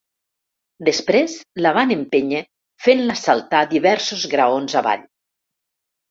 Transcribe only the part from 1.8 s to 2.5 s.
empènyer